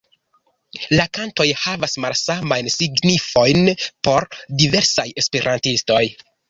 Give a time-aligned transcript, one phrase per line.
[0.99, 3.73] La kantoj havas malsamajn signifojn
[4.09, 4.29] por
[4.65, 6.05] diversaj esperantistoj.